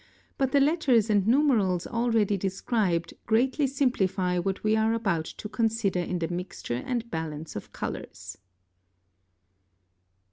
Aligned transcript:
but 0.35 0.51
the 0.51 0.59
letters 0.59 1.11
and 1.11 1.27
numerals 1.27 1.85
already 1.85 2.35
described 2.35 3.13
greatly 3.27 3.67
simplify 3.67 4.39
what 4.39 4.63
we 4.63 4.75
are 4.75 4.93
about 4.95 5.25
to 5.25 5.47
consider 5.47 5.99
in 5.99 6.17
the 6.17 6.27
mixture 6.27 6.73
and 6.87 7.11
balance 7.11 7.55
of 7.55 7.71
colors. 7.71 8.39